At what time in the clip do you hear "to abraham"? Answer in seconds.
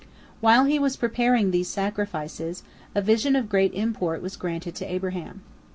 4.77-5.41